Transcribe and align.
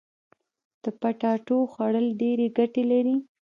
د 0.83 0.85
پټاټو 1.01 1.57
خوړل 1.71 2.07
ډيري 2.21 2.47
ګټي 2.57 2.83
لري. 2.91 3.15